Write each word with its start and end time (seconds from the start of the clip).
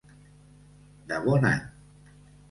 De 1.11 1.19
bon 1.25 1.45
any. 1.51 1.59